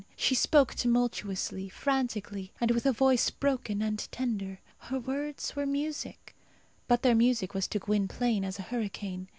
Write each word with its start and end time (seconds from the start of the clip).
She 0.15 0.33
spoke 0.33 0.73
tumultuously, 0.73 1.69
frantically, 1.69 2.51
with 2.59 2.87
a 2.87 2.91
voice 2.91 3.29
broken 3.29 3.83
and 3.83 3.99
tender. 4.11 4.57
Her 4.79 4.99
words 4.99 5.55
were 5.55 5.67
music, 5.67 6.35
but 6.87 7.03
their 7.03 7.13
music 7.13 7.53
was 7.53 7.67
to 7.67 7.77
Gwynplaine 7.77 8.43
as 8.43 8.57
a 8.57 8.63
hurricane. 8.63 9.27